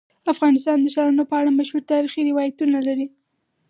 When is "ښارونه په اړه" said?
0.93-1.51